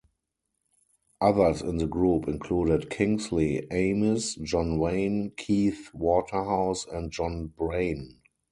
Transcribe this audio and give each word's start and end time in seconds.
Others 1.21 1.61
in 1.61 1.77
the 1.77 1.85
group 1.85 2.27
included 2.27 2.89
Kingsley 2.89 3.67
Amis, 3.69 4.33
John 4.33 4.79
Wain, 4.79 5.31
Keith 5.37 5.91
Waterhouse 5.93 6.87
and 6.87 7.11
John 7.11 7.53
Braine. 7.55 8.19